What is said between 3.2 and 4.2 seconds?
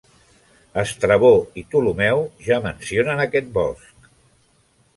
aquest bosc.